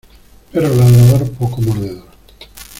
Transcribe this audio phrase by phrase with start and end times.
[0.51, 2.07] Perro ladrador poco mordedor.